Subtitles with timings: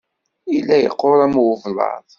[0.53, 2.03] Yella yeqqur am ublaḍ.